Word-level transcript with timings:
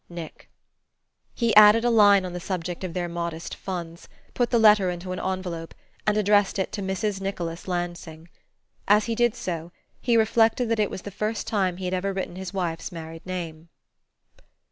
NICK." 0.09 0.49
He 1.35 1.55
added 1.55 1.85
a 1.85 1.91
line 1.91 2.25
on 2.25 2.33
the 2.33 2.39
subject 2.39 2.83
of 2.83 2.95
their 2.95 3.07
modest 3.07 3.53
funds, 3.53 4.09
put 4.33 4.49
the 4.49 4.57
letter 4.57 4.89
into 4.89 5.11
an 5.11 5.19
envelope, 5.19 5.75
and 6.07 6.17
addressed 6.17 6.57
it 6.57 6.71
to 6.71 6.81
Mrs. 6.81 7.21
Nicholas 7.21 7.67
Lansing. 7.67 8.27
As 8.87 9.05
he 9.05 9.13
did 9.13 9.35
so, 9.35 9.71
he 10.01 10.17
reflected 10.17 10.69
that 10.69 10.79
it 10.79 10.89
was 10.89 11.03
the 11.03 11.11
first 11.11 11.45
time 11.45 11.77
he 11.77 11.85
had 11.85 11.93
ever 11.93 12.13
written 12.13 12.35
his 12.35 12.51
wife's 12.51 12.91
married 12.91 13.27
name. 13.27 13.69